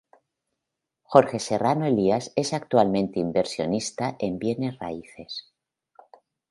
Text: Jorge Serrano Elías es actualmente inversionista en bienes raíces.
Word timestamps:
Jorge 1.03 1.37
Serrano 1.39 1.85
Elías 1.85 2.33
es 2.35 2.53
actualmente 2.53 3.19
inversionista 3.19 4.15
en 4.17 4.39
bienes 4.39 4.79
raíces. 4.79 5.53